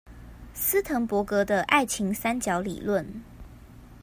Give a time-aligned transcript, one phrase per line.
[0.51, 3.05] 斯騰伯格的愛情三角理論